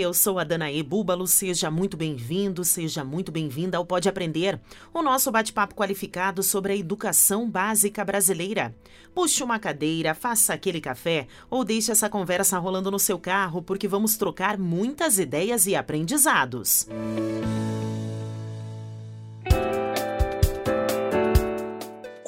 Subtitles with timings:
[0.00, 4.58] Eu sou a Danae Búbalo, seja muito bem-vindo, seja muito bem-vinda ao Pode Aprender,
[4.94, 8.74] o nosso bate-papo qualificado sobre a educação básica brasileira.
[9.14, 13.86] Puxe uma cadeira, faça aquele café ou deixe essa conversa rolando no seu carro, porque
[13.86, 16.88] vamos trocar muitas ideias e aprendizados.
[19.44, 19.79] Música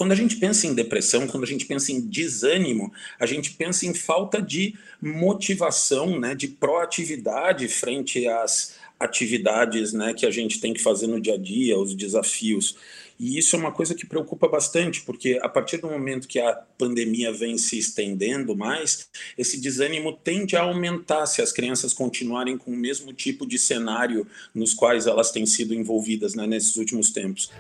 [0.03, 3.87] Quando a gente pensa em depressão, quando a gente pensa em desânimo, a gente pensa
[3.87, 10.75] em falta de motivação, né, de proatividade frente às atividades né, que a gente tem
[10.75, 12.77] que fazer no dia a dia, os desafios.
[13.17, 16.53] E isso é uma coisa que preocupa bastante, porque a partir do momento que a
[16.77, 22.73] pandemia vem se estendendo mais, esse desânimo tende a aumentar se as crianças continuarem com
[22.73, 27.53] o mesmo tipo de cenário nos quais elas têm sido envolvidas né, nesses últimos tempos.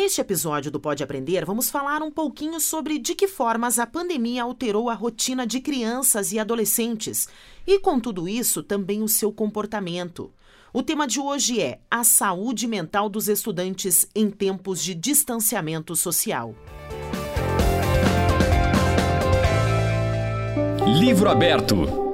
[0.00, 4.42] Neste episódio do Pode Aprender, vamos falar um pouquinho sobre de que formas a pandemia
[4.42, 7.28] alterou a rotina de crianças e adolescentes
[7.66, 10.32] e, com tudo isso, também o seu comportamento.
[10.72, 16.54] O tema de hoje é a saúde mental dos estudantes em tempos de distanciamento social.
[20.98, 22.09] Livro aberto.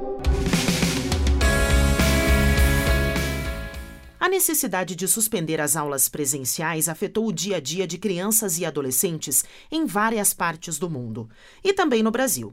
[4.27, 8.65] A necessidade de suspender as aulas presenciais afetou o dia a dia de crianças e
[8.65, 11.31] adolescentes em várias partes do mundo,
[11.63, 12.53] e também no Brasil.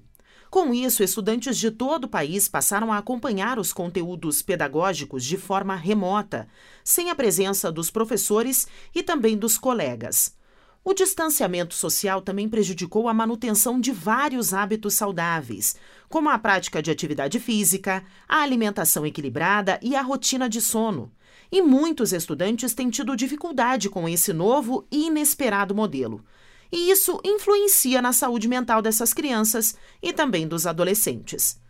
[0.51, 5.75] Com isso, estudantes de todo o país passaram a acompanhar os conteúdos pedagógicos de forma
[5.75, 6.47] remota,
[6.83, 10.35] sem a presença dos professores e também dos colegas.
[10.83, 15.75] O distanciamento social também prejudicou a manutenção de vários hábitos saudáveis,
[16.07, 21.11] como a prática de atividade física, a alimentação equilibrada e a rotina de sono.
[21.51, 26.23] E muitos estudantes têm tido dificuldade com esse novo e inesperado modelo.
[26.71, 31.61] E isso influencia na saúde mental dessas crianças e também dos adolescentes.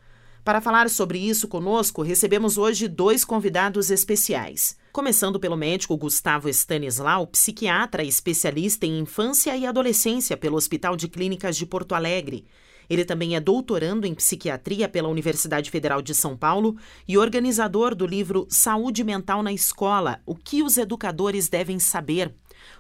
[0.44, 4.78] Para falar sobre isso conosco, recebemos hoje dois convidados especiais.
[4.92, 11.08] Começando pelo médico Gustavo Stanislau, psiquiatra e especialista em infância e adolescência pelo Hospital de
[11.08, 12.46] Clínicas de Porto Alegre.
[12.94, 16.78] Ele também é doutorando em psiquiatria pela Universidade Federal de São Paulo
[17.08, 22.36] e organizador do livro Saúde Mental na Escola: O que os educadores devem saber.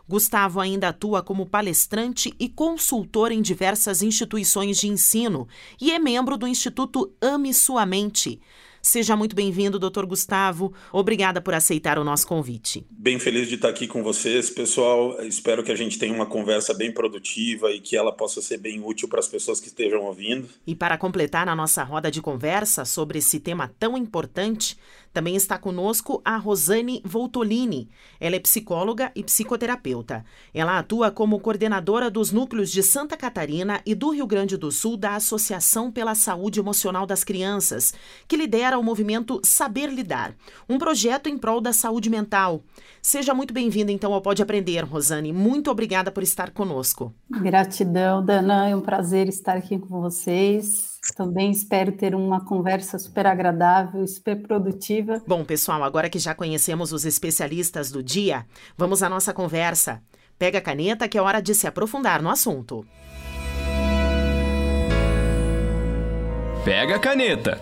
[0.07, 5.47] Gustavo ainda atua como palestrante e consultor em diversas instituições de ensino
[5.81, 8.39] e é membro do Instituto Ame Sua Mente.
[8.85, 10.73] Seja muito bem-vindo, doutor Gustavo.
[10.91, 12.85] Obrigada por aceitar o nosso convite.
[12.91, 15.21] Bem feliz de estar aqui com vocês, pessoal.
[15.23, 18.83] Espero que a gente tenha uma conversa bem produtiva e que ela possa ser bem
[18.83, 20.49] útil para as pessoas que estejam ouvindo.
[20.67, 24.77] E para completar a nossa roda de conversa sobre esse tema tão importante,
[25.13, 27.87] também está conosco a Rosane Voltolini.
[28.19, 30.25] Ela é psicóloga e psicoterapeuta.
[30.53, 34.97] Ela atua como coordenadora dos núcleos de Santa Catarina e do Rio Grande do Sul
[34.97, 37.93] da Associação pela Saúde Emocional das Crianças,
[38.27, 40.35] que lidera o movimento Saber Lidar,
[40.67, 42.63] um projeto em prol da saúde mental.
[43.01, 45.31] Seja muito bem-vinda, então, ao Pode Aprender, Rosane.
[45.31, 47.13] Muito obrigada por estar conosco.
[47.29, 48.69] Gratidão, Dana.
[48.69, 50.92] É um prazer estar aqui com vocês.
[51.11, 55.21] Também espero ter uma conversa super agradável, super produtiva.
[55.27, 58.45] Bom, pessoal, agora que já conhecemos os especialistas do dia,
[58.77, 60.01] vamos à nossa conversa.
[60.39, 62.85] Pega a caneta que é hora de se aprofundar no assunto.
[66.63, 67.61] Pega a caneta.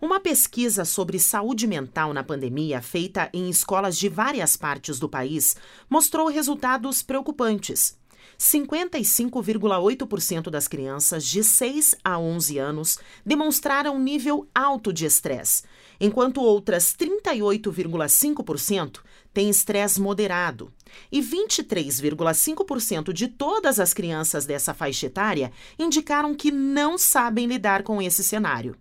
[0.00, 5.56] Uma pesquisa sobre saúde mental na pandemia, feita em escolas de várias partes do país,
[5.88, 8.01] mostrou resultados preocupantes.
[8.38, 15.62] 55,8% das crianças de 6 a 11 anos demonstraram nível alto de estresse,
[16.00, 19.00] enquanto outras 38,5%
[19.32, 20.72] têm estresse moderado.
[21.10, 28.02] E 23,5% de todas as crianças dessa faixa etária indicaram que não sabem lidar com
[28.02, 28.76] esse cenário.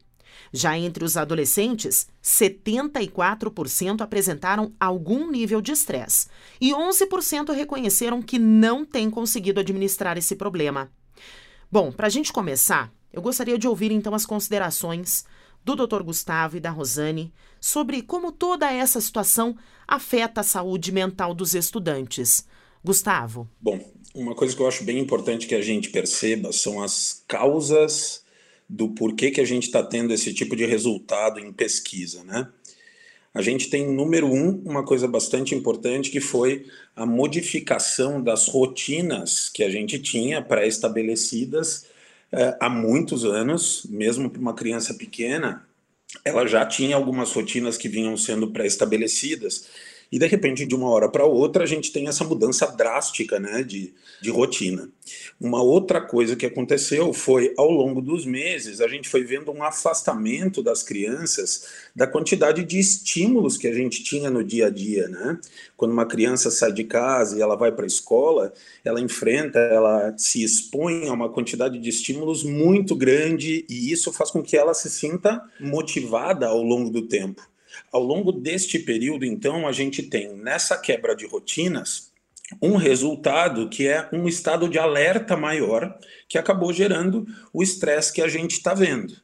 [0.53, 6.27] Já entre os adolescentes, 74% apresentaram algum nível de estresse
[6.59, 10.91] e 11% reconheceram que não têm conseguido administrar esse problema.
[11.71, 15.23] Bom, para a gente começar, eu gostaria de ouvir então as considerações
[15.63, 16.03] do Dr.
[16.03, 19.55] Gustavo e da Rosane sobre como toda essa situação
[19.87, 22.45] afeta a saúde mental dos estudantes.
[22.83, 23.47] Gustavo.
[23.59, 23.79] Bom,
[24.13, 28.23] uma coisa que eu acho bem importante que a gente perceba são as causas
[28.71, 32.47] do porquê que a gente está tendo esse tipo de resultado em pesquisa, né?
[33.33, 36.65] a gente tem, número um, uma coisa bastante importante que foi
[36.95, 41.85] a modificação das rotinas que a gente tinha pré-estabelecidas
[42.31, 45.65] eh, há muitos anos, mesmo para uma criança pequena,
[46.25, 49.67] ela já tinha algumas rotinas que vinham sendo pré-estabelecidas
[50.11, 53.63] e de repente, de uma hora para outra, a gente tem essa mudança drástica né,
[53.63, 54.89] de, de rotina.
[55.39, 59.63] Uma outra coisa que aconteceu foi, ao longo dos meses, a gente foi vendo um
[59.63, 61.65] afastamento das crianças
[61.95, 65.07] da quantidade de estímulos que a gente tinha no dia a dia.
[65.07, 65.39] Né?
[65.77, 68.51] Quando uma criança sai de casa e ela vai para a escola,
[68.83, 74.29] ela enfrenta, ela se expõe a uma quantidade de estímulos muito grande e isso faz
[74.29, 77.50] com que ela se sinta motivada ao longo do tempo.
[77.91, 82.11] Ao longo deste período, então, a gente tem nessa quebra de rotinas
[82.61, 85.97] um resultado que é um estado de alerta maior,
[86.27, 89.15] que acabou gerando o estresse que a gente está vendo.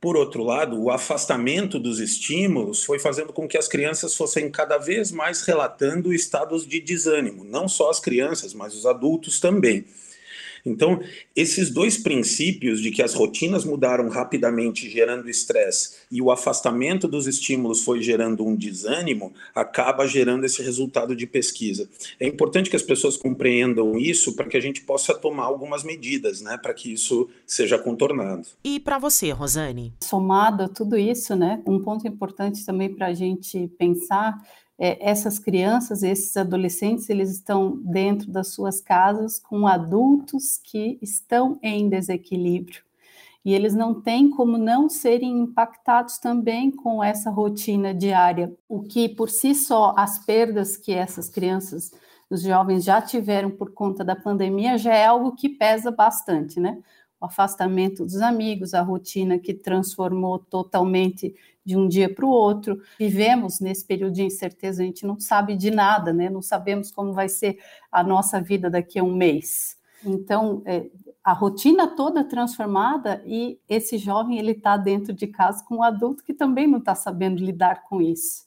[0.00, 4.76] Por outro lado, o afastamento dos estímulos foi fazendo com que as crianças fossem cada
[4.76, 9.86] vez mais relatando estados de desânimo, não só as crianças, mas os adultos também.
[10.66, 11.00] Então,
[11.34, 17.26] esses dois princípios de que as rotinas mudaram rapidamente, gerando estresse, e o afastamento dos
[17.26, 21.88] estímulos foi gerando um desânimo, acaba gerando esse resultado de pesquisa.
[22.18, 26.40] É importante que as pessoas compreendam isso para que a gente possa tomar algumas medidas,
[26.40, 28.46] né, para que isso seja contornado.
[28.64, 29.92] E para você, Rosane?
[30.02, 34.36] Somado a tudo isso, né, um ponto importante também para a gente pensar
[34.78, 41.58] é, essas crianças, esses adolescentes, eles estão dentro das suas casas com adultos que estão
[41.62, 42.82] em desequilíbrio.
[43.44, 49.08] E eles não têm como não serem impactados também com essa rotina diária, o que
[49.08, 51.92] por si só as perdas que essas crianças,
[52.28, 56.82] os jovens já tiveram por conta da pandemia já é algo que pesa bastante, né?
[57.20, 61.32] O afastamento dos amigos, a rotina que transformou totalmente
[61.66, 62.80] de um dia para o outro.
[62.96, 66.30] Vivemos nesse período de incerteza, a gente não sabe de nada, né?
[66.30, 67.58] Não sabemos como vai ser
[67.90, 69.76] a nossa vida daqui a um mês.
[70.04, 70.88] Então, é,
[71.24, 76.22] a rotina toda transformada e esse jovem ele está dentro de casa com um adulto
[76.22, 78.44] que também não está sabendo lidar com isso,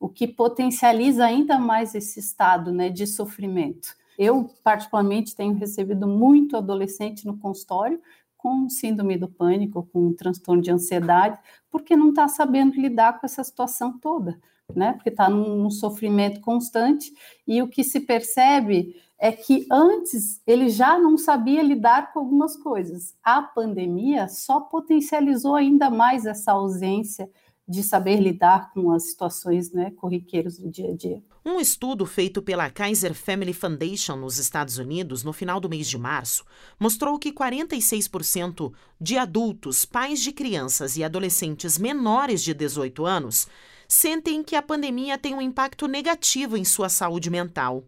[0.00, 3.94] o que potencializa ainda mais esse estado, né, de sofrimento.
[4.18, 8.00] Eu particularmente tenho recebido muito adolescente no consultório
[8.46, 11.36] com síndrome do pânico, com transtorno de ansiedade,
[11.68, 14.40] porque não está sabendo lidar com essa situação toda,
[14.72, 14.92] né?
[14.92, 17.12] Porque está num, num sofrimento constante
[17.44, 22.56] e o que se percebe é que antes ele já não sabia lidar com algumas
[22.56, 23.16] coisas.
[23.20, 27.28] A pandemia só potencializou ainda mais essa ausência
[27.68, 31.22] de saber lidar com as situações né, corriqueiras do dia a dia.
[31.44, 35.96] Um estudo feito pela Kaiser Family Foundation nos Estados Unidos no final do mês de
[35.96, 36.44] março
[36.78, 43.46] mostrou que 46% de adultos, pais de crianças e adolescentes menores de 18 anos
[43.88, 47.84] sentem que a pandemia tem um impacto negativo em sua saúde mental.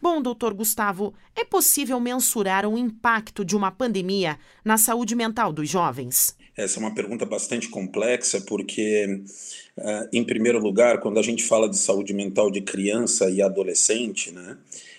[0.00, 5.68] Bom, doutor Gustavo, é possível mensurar o impacto de uma pandemia na saúde mental dos
[5.68, 6.36] jovens?
[6.56, 9.22] Essa é uma pergunta bastante complexa, porque,
[9.76, 14.30] uh, em primeiro lugar, quando a gente fala de saúde mental de criança e adolescente,
[14.30, 14.56] né,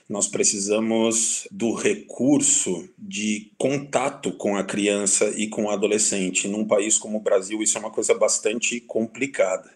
[0.10, 6.48] nós precisamos do recurso de contato com a criança e com o adolescente.
[6.48, 9.72] Num país como o Brasil, isso é uma coisa bastante complicada.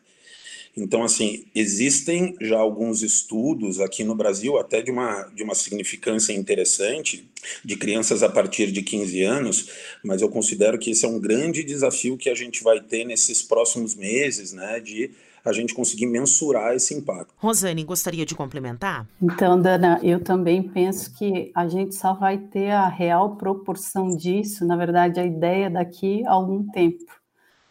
[0.79, 6.31] Então, assim, existem já alguns estudos aqui no Brasil, até de uma, de uma significância
[6.31, 7.29] interessante,
[7.63, 9.69] de crianças a partir de 15 anos,
[10.03, 13.41] mas eu considero que esse é um grande desafio que a gente vai ter nesses
[13.41, 15.11] próximos meses, né, de
[15.43, 17.33] a gente conseguir mensurar esse impacto.
[17.37, 19.07] Rosane, gostaria de complementar?
[19.21, 24.65] Então, Dana, eu também penso que a gente só vai ter a real proporção disso,
[24.65, 27.18] na verdade, a ideia daqui a algum tempo.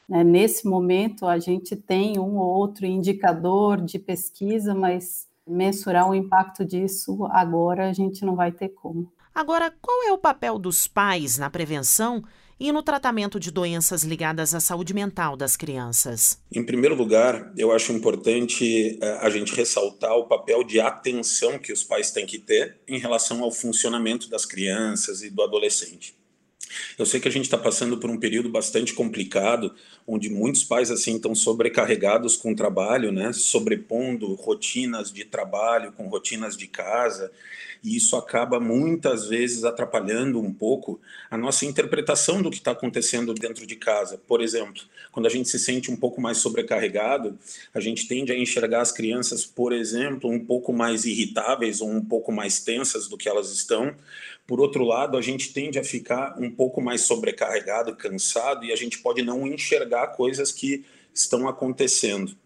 [0.09, 0.25] Né?
[0.25, 6.65] Nesse momento, a gente tem um ou outro indicador de pesquisa, mas mensurar o impacto
[6.65, 9.13] disso agora a gente não vai ter como.
[9.35, 12.23] Agora, qual é o papel dos pais na prevenção
[12.61, 16.43] e no tratamento de doenças ligadas à saúde mental das crianças?
[16.53, 21.73] Em primeiro lugar, eu acho importante eh, a gente ressaltar o papel de atenção que
[21.73, 26.19] os pais têm que ter em relação ao funcionamento das crianças e do adolescente.
[26.99, 29.75] Eu sei que a gente está passando por um período bastante complicado,
[30.09, 36.09] onde muitos pais assim estão sobrecarregados com o trabalho, né, sobrepondo rotinas de trabalho com
[36.09, 37.31] rotinas de casa,
[37.85, 40.99] e isso acaba muitas vezes atrapalhando um pouco
[41.31, 44.19] a nossa interpretação do que está acontecendo dentro de casa.
[44.27, 47.39] Por exemplo, quando a gente se sente um pouco mais sobrecarregado,
[47.73, 52.05] a gente tende a enxergar as crianças, por exemplo, um pouco mais irritáveis ou um
[52.05, 53.95] pouco mais tensas do que elas estão,
[54.49, 58.77] por outro lado, a gente tende a ficar um pouco mais sobrecarregado, cansado, e a
[58.77, 62.37] gente pode não enxergar coisas que estão acontecendo.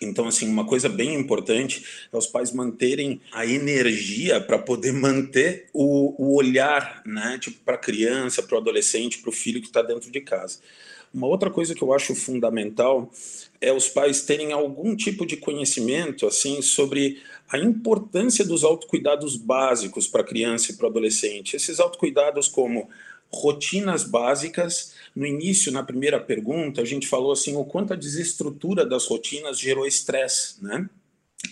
[0.00, 5.66] Então, assim, uma coisa bem importante é os pais manterem a energia para poder manter
[5.72, 9.66] o, o olhar, né, tipo, para a criança, para o adolescente, para o filho que
[9.66, 10.58] está dentro de casa.
[11.12, 13.10] Uma outra coisa que eu acho fundamental
[13.60, 20.08] é os pais terem algum tipo de conhecimento, assim, sobre a importância dos autocuidados básicos
[20.08, 21.54] para a criança e para o adolescente.
[21.54, 22.88] Esses autocuidados como
[23.34, 24.93] rotinas básicas.
[25.14, 29.58] No início, na primeira pergunta, a gente falou assim o quanto a desestrutura das rotinas
[29.58, 30.88] gerou estresse, né?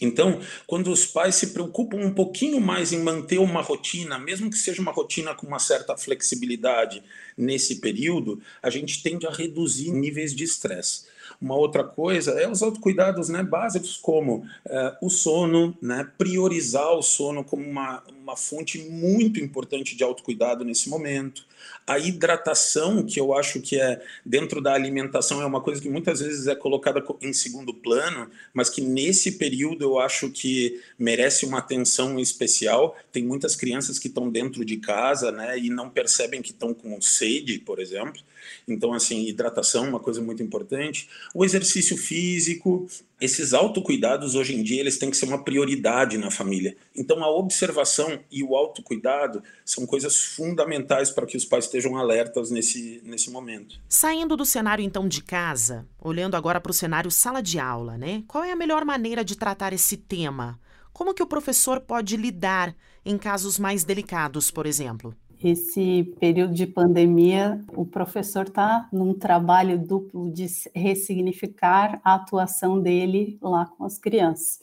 [0.00, 4.56] Então, quando os pais se preocupam um pouquinho mais em manter uma rotina, mesmo que
[4.56, 7.02] seja uma rotina com uma certa flexibilidade
[7.36, 11.04] nesse período, a gente tende a reduzir níveis de estresse.
[11.40, 17.02] Uma outra coisa é os autocuidados né, básicos, como é, o sono, né, priorizar o
[17.02, 21.44] sono como uma, uma fonte muito importante de autocuidado nesse momento.
[21.86, 26.20] A hidratação, que eu acho que é dentro da alimentação, é uma coisa que muitas
[26.20, 31.58] vezes é colocada em segundo plano, mas que nesse período eu acho que merece uma
[31.58, 32.96] atenção especial.
[33.10, 37.00] Tem muitas crianças que estão dentro de casa né, e não percebem que estão com
[37.00, 38.22] sede, por exemplo.
[38.66, 41.08] Então, assim, hidratação, uma coisa muito importante.
[41.34, 42.86] O exercício físico,
[43.20, 46.76] esses autocuidados hoje em dia, eles têm que ser uma prioridade na família.
[46.96, 52.50] Então, a observação e o autocuidado são coisas fundamentais para que os pais estejam alertas
[52.50, 53.80] nesse, nesse momento.
[53.88, 58.24] Saindo do cenário, então, de casa, olhando agora para o cenário sala de aula, né?
[58.26, 60.58] Qual é a melhor maneira de tratar esse tema?
[60.92, 65.14] Como que o professor pode lidar em casos mais delicados, por exemplo?
[65.48, 73.38] Esse período de pandemia, o professor está num trabalho duplo de ressignificar a atuação dele
[73.40, 74.60] lá com as crianças.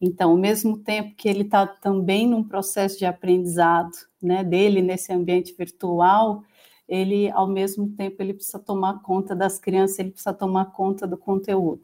[0.00, 5.12] Então, ao mesmo tempo que ele está também num processo de aprendizado, né, dele nesse
[5.12, 6.42] ambiente virtual,
[6.88, 11.16] ele, ao mesmo tempo, ele precisa tomar conta das crianças, ele precisa tomar conta do
[11.16, 11.82] conteúdo.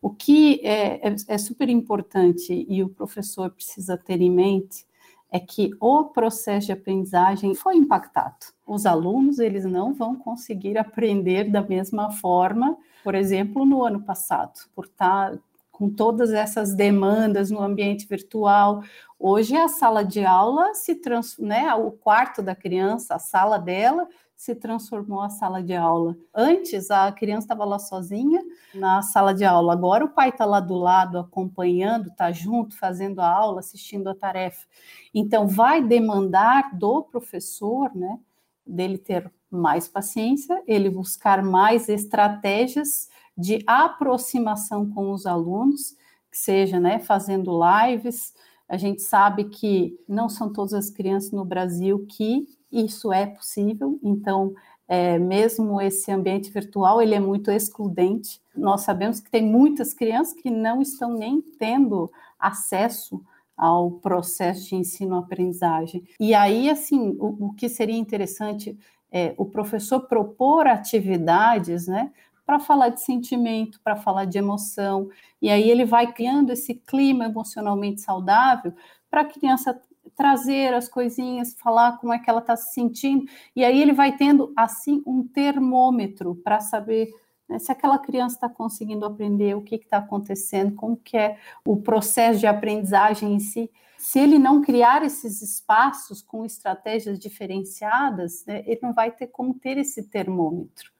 [0.00, 4.87] O que é, é, é super importante e o professor precisa ter em mente
[5.30, 8.46] é que o processo de aprendizagem foi impactado.
[8.66, 14.58] Os alunos eles não vão conseguir aprender da mesma forma, por exemplo, no ano passado,
[14.74, 15.38] por estar
[15.70, 18.82] com todas essas demandas no ambiente virtual.
[19.18, 24.08] Hoje a sala de aula se trans, né, o quarto da criança, a sala dela
[24.38, 26.16] se transformou a sala de aula.
[26.32, 28.40] Antes, a criança estava lá sozinha
[28.72, 29.72] na sala de aula.
[29.72, 34.14] Agora, o pai está lá do lado, acompanhando, está junto, fazendo a aula, assistindo a
[34.14, 34.64] tarefa.
[35.12, 38.16] Então, vai demandar do professor, né,
[38.64, 45.96] dele ter mais paciência, ele buscar mais estratégias de aproximação com os alunos,
[46.30, 48.32] que seja, né, fazendo lives.
[48.68, 53.98] A gente sabe que não são todas as crianças no Brasil que isso é possível,
[54.02, 54.54] então,
[54.86, 58.40] é, mesmo esse ambiente virtual, ele é muito excludente.
[58.56, 63.22] Nós sabemos que tem muitas crianças que não estão nem tendo acesso
[63.56, 66.04] ao processo de ensino-aprendizagem.
[66.20, 68.78] E aí, assim, o, o, que seria interessante
[69.10, 72.12] é o professor propor atividades, né,
[72.46, 75.10] para falar de sentimento, para falar de emoção,
[75.42, 78.72] e aí ele vai criando esse clima emocionalmente saudável
[79.10, 79.78] para a criança
[80.18, 84.16] trazer as coisinhas, falar como é que ela está se sentindo, e aí ele vai
[84.16, 87.08] tendo assim um termômetro para saber
[87.48, 91.76] né, se aquela criança está conseguindo aprender, o que está acontecendo, como que é o
[91.76, 93.70] processo de aprendizagem em si.
[93.96, 99.54] Se ele não criar esses espaços com estratégias diferenciadas, né, ele não vai ter como
[99.54, 100.90] ter esse termômetro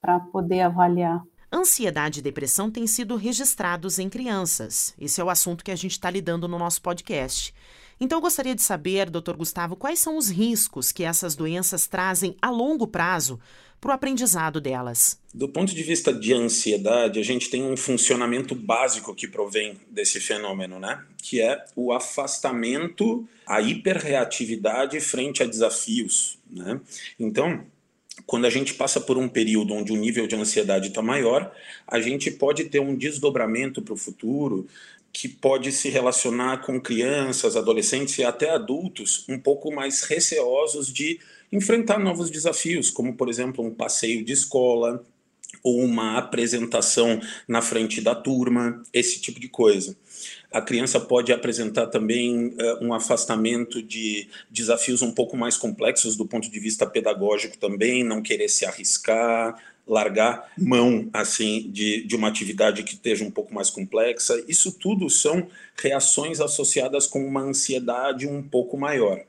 [0.00, 1.22] para poder avaliar.
[1.52, 4.92] Ansiedade e depressão têm sido registrados em crianças.
[4.98, 7.54] Esse é o assunto que a gente está lidando no nosso podcast.
[8.04, 12.36] Então, eu gostaria de saber, doutor Gustavo, quais são os riscos que essas doenças trazem
[12.42, 13.40] a longo prazo
[13.80, 15.18] para o aprendizado delas?
[15.32, 20.20] Do ponto de vista de ansiedade, a gente tem um funcionamento básico que provém desse
[20.20, 21.02] fenômeno, né?
[21.22, 26.78] Que é o afastamento, a hiperreatividade frente a desafios, né?
[27.18, 27.64] Então,
[28.26, 31.50] quando a gente passa por um período onde o nível de ansiedade está maior,
[31.86, 34.68] a gente pode ter um desdobramento para o futuro
[35.14, 41.20] que pode se relacionar com crianças, adolescentes e até adultos um pouco mais receosos de
[41.52, 45.06] enfrentar novos desafios, como, por exemplo, um passeio de escola
[45.62, 49.96] ou uma apresentação na frente da turma, esse tipo de coisa.
[50.50, 56.26] A criança pode apresentar também uh, um afastamento de desafios um pouco mais complexos do
[56.26, 59.56] ponto de vista pedagógico também, não querer se arriscar,
[59.86, 64.42] largar mão assim de, de uma atividade que esteja um pouco mais complexa.
[64.48, 65.48] Isso tudo são
[65.80, 69.24] reações associadas com uma ansiedade um pouco maior.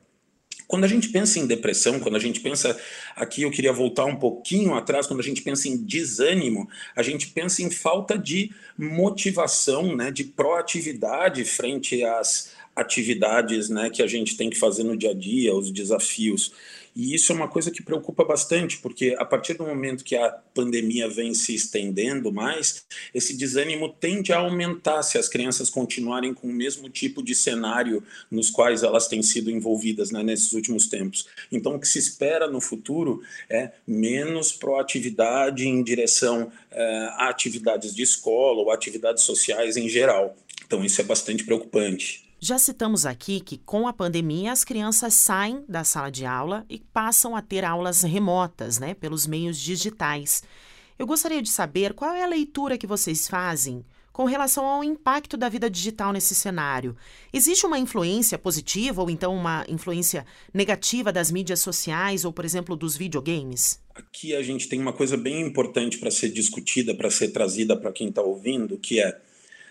[0.68, 2.76] Quando a gente pensa em depressão, quando a gente pensa
[3.16, 7.28] aqui, eu queria voltar um pouquinho atrás, quando a gente pensa em desânimo, a gente
[7.28, 14.36] pensa em falta de motivação, né, de proatividade frente às atividades né, que a gente
[14.36, 16.52] tem que fazer no dia a dia, os desafios.
[16.96, 20.30] E isso é uma coisa que preocupa bastante, porque a partir do momento que a
[20.30, 26.48] pandemia vem se estendendo mais, esse desânimo tende a aumentar se as crianças continuarem com
[26.48, 31.28] o mesmo tipo de cenário nos quais elas têm sido envolvidas né, nesses últimos tempos.
[31.52, 37.94] Então, o que se espera no futuro é menos proatividade em direção é, a atividades
[37.94, 40.38] de escola ou atividades sociais em geral.
[40.66, 42.25] Então, isso é bastante preocupante.
[42.48, 46.78] Já citamos aqui que, com a pandemia, as crianças saem da sala de aula e
[46.78, 50.44] passam a ter aulas remotas, né, pelos meios digitais.
[51.00, 53.84] Eu gostaria de saber qual é a leitura que vocês fazem
[54.14, 56.96] com relação ao impacto da vida digital nesse cenário.
[57.34, 60.24] Existe uma influência positiva ou então uma influência
[60.54, 63.80] negativa das mídias sociais ou, por exemplo, dos videogames?
[63.96, 67.92] Aqui a gente tem uma coisa bem importante para ser discutida, para ser trazida para
[67.92, 69.20] quem está ouvindo, que é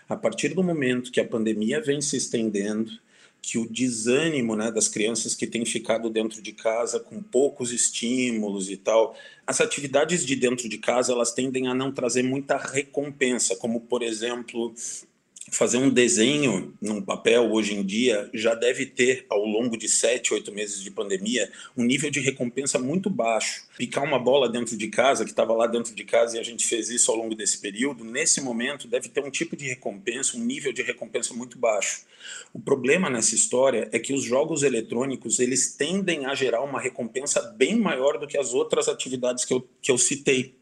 [0.09, 2.93] a partir do momento que a pandemia vem se estendendo,
[3.41, 8.71] que o desânimo né, das crianças que têm ficado dentro de casa com poucos estímulos
[8.71, 9.15] e tal,
[9.47, 14.03] as atividades de dentro de casa elas tendem a não trazer muita recompensa, como por
[14.03, 14.75] exemplo
[15.51, 20.33] fazer um desenho num papel hoje em dia já deve ter, ao longo de sete,
[20.33, 23.65] oito meses de pandemia, um nível de recompensa muito baixo.
[23.77, 26.67] Picar uma bola dentro de casa, que estava lá dentro de casa e a gente
[26.67, 30.45] fez isso ao longo desse período, nesse momento deve ter um tipo de recompensa, um
[30.45, 32.03] nível de recompensa muito baixo.
[32.53, 37.43] O problema nessa história é que os jogos eletrônicos eles tendem a gerar uma recompensa
[37.57, 40.55] bem maior do que as outras atividades que eu, que eu citei.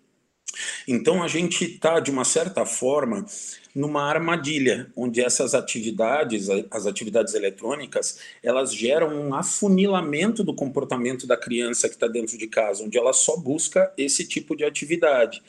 [0.87, 3.25] Então a gente está, de uma certa forma,
[3.75, 11.37] numa armadilha, onde essas atividades, as atividades eletrônicas, elas geram um afunilamento do comportamento da
[11.37, 15.42] criança que está dentro de casa, onde ela só busca esse tipo de atividade.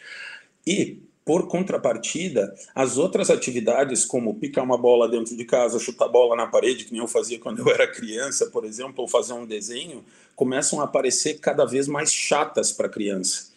[0.66, 6.36] E, por contrapartida, as outras atividades, como picar uma bola dentro de casa, chutar bola
[6.36, 9.46] na parede, que nem eu fazia quando eu era criança, por exemplo, ou fazer um
[9.46, 10.04] desenho,
[10.36, 13.53] começam a aparecer cada vez mais chatas para a criança.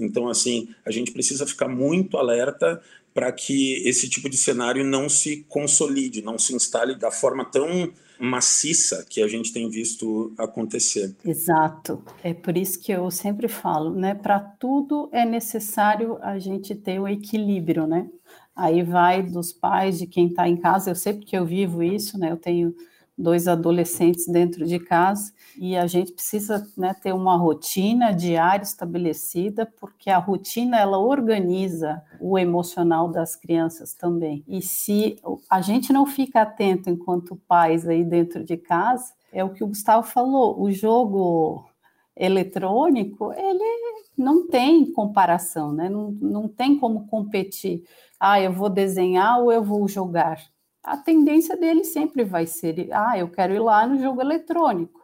[0.00, 2.80] Então, assim, a gente precisa ficar muito alerta
[3.12, 7.92] para que esse tipo de cenário não se consolide, não se instale da forma tão
[8.20, 11.16] maciça que a gente tem visto acontecer.
[11.24, 12.04] Exato.
[12.22, 14.14] É por isso que eu sempre falo, né?
[14.14, 18.08] Para tudo é necessário a gente ter o equilíbrio, né?
[18.54, 20.90] Aí vai dos pais, de quem está em casa.
[20.90, 22.30] Eu sei porque eu vivo isso, né?
[22.30, 22.74] Eu tenho
[23.20, 29.70] dois adolescentes dentro de casa e a gente precisa né, ter uma rotina diária estabelecida
[29.78, 34.42] porque a rotina ela organiza o emocional das crianças também.
[34.48, 39.50] E se a gente não fica atento enquanto pais aí dentro de casa é o
[39.50, 41.68] que o Gustavo falou o jogo
[42.16, 45.88] eletrônico ele não tem comparação né?
[45.88, 47.84] Não, não tem como competir.
[48.18, 50.40] Ah eu vou desenhar ou eu vou jogar
[50.82, 55.00] a tendência dele sempre vai ser: ah, eu quero ir lá no jogo eletrônico.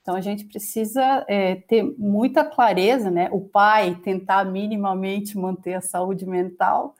[0.00, 3.28] Então a gente precisa é, ter muita clareza, né?
[3.30, 6.96] O pai tentar minimamente manter a saúde mental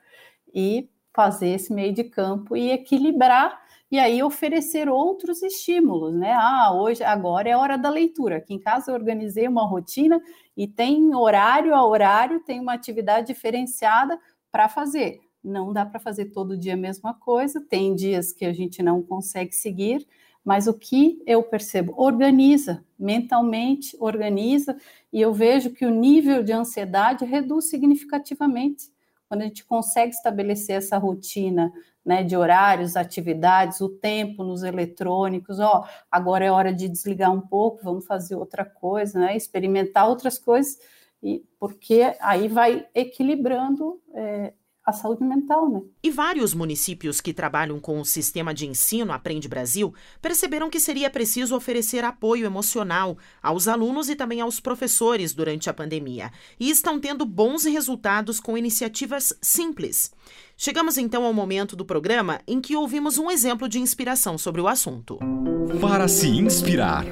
[0.53, 6.33] e fazer esse meio de campo e equilibrar e aí oferecer outros estímulos, né?
[6.33, 8.37] Ah, hoje, agora é hora da leitura.
[8.37, 10.19] Aqui em casa eu organizei uma rotina
[10.55, 14.19] e tem horário a horário, tem uma atividade diferenciada
[14.51, 18.53] para fazer não dá para fazer todo dia a mesma coisa, tem dias que a
[18.53, 20.07] gente não consegue seguir,
[20.43, 21.93] mas o que eu percebo?
[21.97, 24.75] Organiza, mentalmente organiza,
[25.11, 28.91] e eu vejo que o nível de ansiedade reduz significativamente.
[29.27, 31.71] Quando a gente consegue estabelecer essa rotina
[32.05, 37.41] né, de horários, atividades, o tempo nos eletrônicos, ó, agora é hora de desligar um
[37.41, 40.77] pouco, vamos fazer outra coisa, né, experimentar outras coisas,
[41.21, 44.53] e porque aí vai equilibrando é,
[44.85, 45.81] a saúde mental, né?
[46.03, 51.09] E vários municípios que trabalham com o sistema de ensino Aprende Brasil perceberam que seria
[51.09, 56.31] preciso oferecer apoio emocional aos alunos e também aos professores durante a pandemia.
[56.59, 60.11] E estão tendo bons resultados com iniciativas simples.
[60.57, 64.67] Chegamos então ao momento do programa em que ouvimos um exemplo de inspiração sobre o
[64.67, 65.17] assunto.
[65.79, 67.05] Para se inspirar.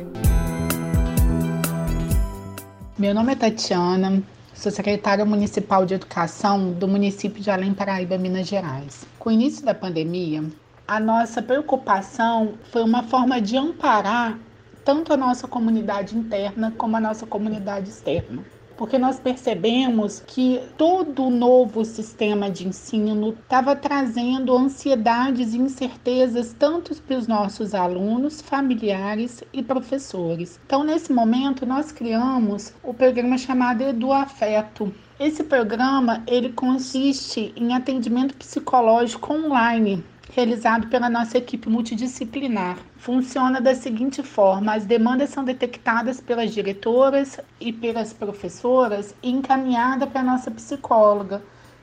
[2.97, 4.21] Meu nome é Tatiana,
[4.62, 9.08] Sou secretária municipal de educação do município de Além Paraíba, Minas Gerais.
[9.17, 10.43] Com o início da pandemia,
[10.88, 14.38] a nossa preocupação foi uma forma de amparar
[14.86, 18.43] tanto a nossa comunidade interna como a nossa comunidade externa.
[18.82, 26.56] Porque nós percebemos que todo o novo sistema de ensino estava trazendo ansiedades e incertezas
[26.58, 30.60] tanto para os nossos alunos, familiares e professores.
[30.65, 34.91] Então, nesse momento, nós criamos o programa chamado Edu Afeto.
[35.20, 42.78] Esse programa ele consiste em atendimento psicológico online realizado pela nossa equipe multidisciplinar.
[42.98, 50.08] Funciona da seguinte forma: as demandas são detectadas pelas diretoras e pelas professoras e encaminhada
[50.08, 51.41] para a nossa psicóloga.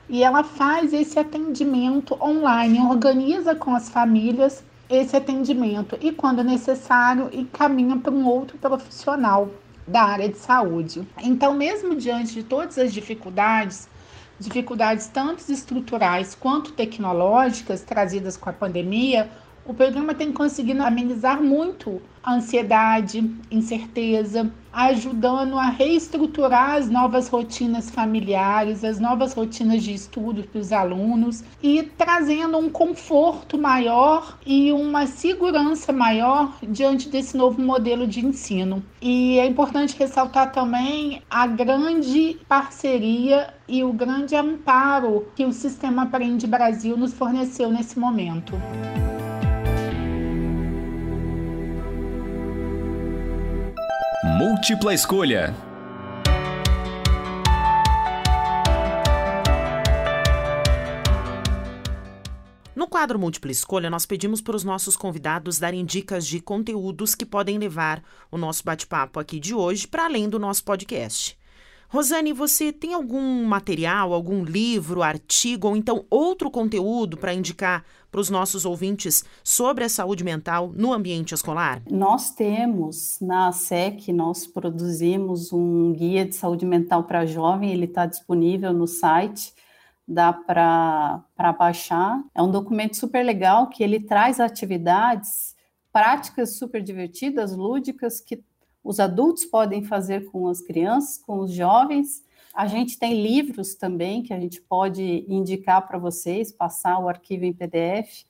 [0.09, 7.29] E ela faz esse atendimento online, organiza com as famílias esse atendimento e, quando necessário,
[7.31, 9.51] encaminha para um outro profissional
[9.87, 11.07] da área de saúde.
[11.21, 13.87] Então, mesmo diante de todas as dificuldades,
[14.39, 19.29] dificuldades tanto estruturais quanto tecnológicas trazidas com a pandemia,
[19.69, 27.91] o programa tem conseguido amenizar muito a ansiedade, incerteza, ajudando a reestruturar as novas rotinas
[27.91, 34.71] familiares, as novas rotinas de estudo para os alunos e trazendo um conforto maior e
[34.71, 38.83] uma segurança maior diante desse novo modelo de ensino.
[38.99, 46.03] E é importante ressaltar também a grande parceria e o grande amparo que o Sistema
[46.03, 48.55] Aprende Brasil nos forneceu nesse momento.
[54.37, 55.55] Múltipla escolha.
[62.75, 67.25] No quadro Múltipla Escolha, nós pedimos para os nossos convidados darem dicas de conteúdos que
[67.25, 71.37] podem levar o nosso bate-papo aqui de hoje para além do nosso podcast.
[71.91, 78.21] Rosane, você tem algum material, algum livro, artigo ou então outro conteúdo para indicar para
[78.21, 81.81] os nossos ouvintes sobre a saúde mental no ambiente escolar?
[81.89, 88.05] Nós temos na SEC, nós produzimos um guia de saúde mental para jovem, ele está
[88.05, 89.53] disponível no site
[90.09, 92.19] dá para baixar.
[92.33, 95.55] É um documento super legal que ele traz atividades
[95.93, 98.43] práticas super divertidas, lúdicas, que
[98.83, 102.23] os adultos podem fazer com as crianças, com os jovens.
[102.53, 107.45] A gente tem livros também que a gente pode indicar para vocês, passar o arquivo
[107.45, 108.25] em PDF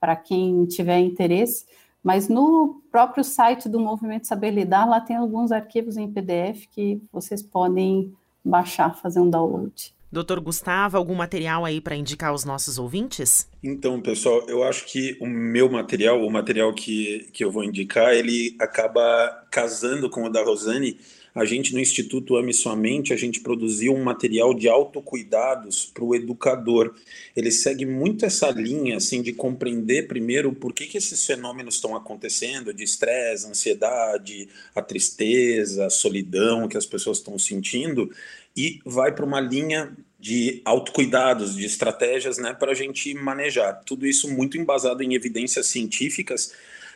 [0.00, 1.66] para quem tiver interesse.
[2.02, 7.00] Mas no próprio site do Movimento Saber Lidar, lá tem alguns arquivos em PDF que
[7.12, 8.12] vocês podem
[8.44, 9.94] baixar, fazer um download.
[10.12, 13.48] Doutor Gustavo, algum material aí para indicar aos nossos ouvintes?
[13.62, 18.12] Então, pessoal, eu acho que o meu material, o material que, que eu vou indicar,
[18.12, 20.98] ele acaba casando com o da Rosane.
[21.34, 26.04] A gente no Instituto Ame Sua Mente, a gente produziu um material de autocuidados para
[26.04, 26.94] o educador.
[27.36, 31.94] Ele segue muito essa linha, assim, de compreender primeiro por que, que esses fenômenos estão
[31.94, 38.10] acontecendo, de estresse, ansiedade, a tristeza, a solidão que as pessoas estão sentindo,
[38.56, 43.82] e vai para uma linha de autocuidados, de estratégias né, para a gente manejar.
[43.86, 46.52] Tudo isso muito embasado em evidências científicas,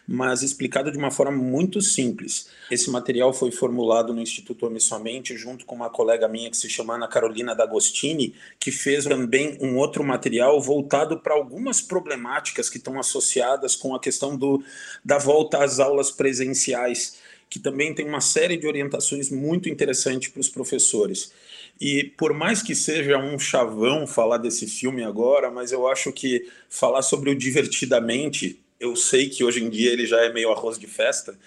[0.07, 2.49] mas explicado de uma forma muito simples.
[2.71, 6.95] Esse material foi formulado no Instituto Somente, junto com uma colega minha que se chama
[6.95, 12.99] Ana Carolina D'Agostini, que fez também um outro material voltado para algumas problemáticas que estão
[12.99, 14.63] associadas com a questão do,
[15.05, 17.19] da volta às aulas presenciais
[17.55, 21.33] que também tem uma série de orientações muito interessantes para os professores.
[21.81, 26.49] E por mais que seja um chavão falar desse filme agora, mas eu acho que
[26.69, 30.79] falar sobre o divertidamente, eu sei que hoje em dia ele já é meio arroz
[30.79, 31.39] de festa,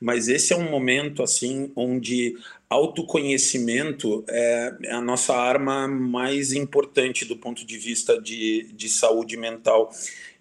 [0.00, 2.36] mas esse é um momento assim onde
[2.68, 9.90] autoconhecimento é a nossa arma mais importante do ponto de vista de, de saúde mental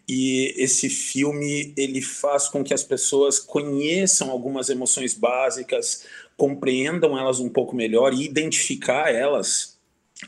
[0.07, 7.39] e esse filme ele faz com que as pessoas conheçam algumas emoções básicas, compreendam elas
[7.39, 9.77] um pouco melhor e identificar elas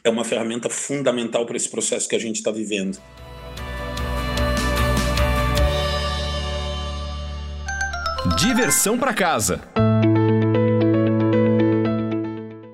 [0.03, 2.97] é uma ferramenta fundamental para esse processo que a gente está vivendo.
[8.37, 9.61] Diversão para casa.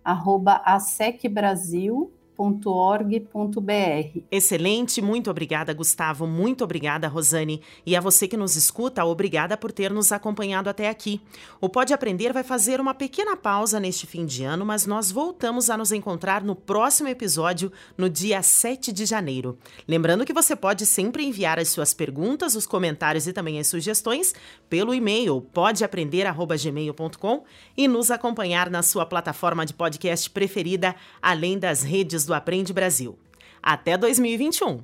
[0.05, 4.21] rosane@asecbrasil www.radiofobia.org.br.
[4.31, 6.27] Excelente, muito obrigada, Gustavo.
[6.27, 7.63] Muito obrigada, Rosane.
[7.87, 11.21] E a você que nos escuta, obrigada por ter nos acompanhado até aqui.
[11.61, 15.71] O Pode Aprender vai fazer uma pequena pausa neste fim de ano, mas nós voltamos
[15.71, 19.57] a nos encontrar no próximo episódio, no dia 7 de janeiro.
[19.87, 24.35] Lembrando que você pode sempre enviar as suas perguntas, os comentários e também as sugestões
[24.69, 27.45] pelo e-mail podeaprender@gmail.com
[27.77, 33.19] e nos acompanhar na sua plataforma de podcast preferida, além das redes do Aprende Brasil.
[33.63, 34.81] Até 2021.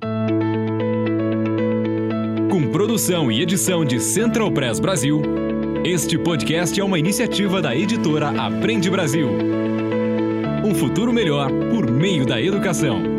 [2.49, 5.21] Com produção e edição de Central Press Brasil,
[5.83, 9.29] este podcast é uma iniciativa da editora Aprende Brasil.
[10.63, 13.10] Um futuro melhor por meio da educação.